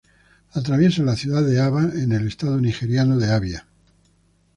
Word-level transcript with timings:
Atraviesa 0.53 1.03
la 1.03 1.15
ciudad 1.15 1.43
de 1.43 1.59
Aba 1.59 1.83
en 1.83 2.11
el 2.11 2.25
estado 2.25 2.59
nigeriano 2.59 3.17
de 3.19 3.31
Abia. 3.31 3.67